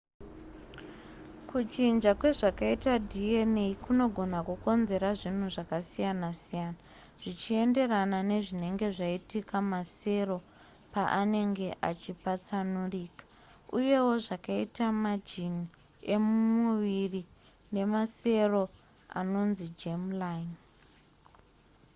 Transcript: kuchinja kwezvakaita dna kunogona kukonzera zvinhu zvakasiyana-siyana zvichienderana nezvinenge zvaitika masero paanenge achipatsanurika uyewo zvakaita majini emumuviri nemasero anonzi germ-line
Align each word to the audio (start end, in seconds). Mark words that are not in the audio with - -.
kuchinja 1.49 2.11
kwezvakaita 2.19 2.93
dna 3.11 3.65
kunogona 3.83 4.39
kukonzera 4.47 5.09
zvinhu 5.19 5.47
zvakasiyana-siyana 5.55 6.77
zvichienderana 7.21 8.19
nezvinenge 8.29 8.87
zvaitika 8.97 9.57
masero 9.71 10.37
paanenge 10.93 11.67
achipatsanurika 11.89 13.23
uyewo 13.77 14.11
zvakaita 14.25 14.85
majini 15.03 15.65
emumuviri 16.13 17.23
nemasero 17.73 18.63
anonzi 19.19 19.65
germ-line 19.79 20.55